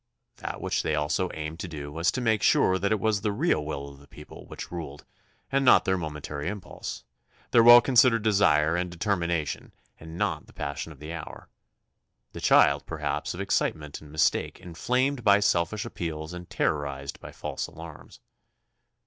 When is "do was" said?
1.67-2.11